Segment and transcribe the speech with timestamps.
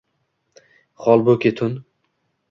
[1.05, 1.85] Holbuki, tun…